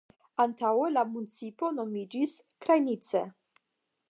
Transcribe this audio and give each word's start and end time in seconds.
Antaŭe 0.43 0.87
la 0.93 1.03
municipo 1.17 1.71
nomiĝis 1.81 2.37
"Krajnice". 2.65 3.27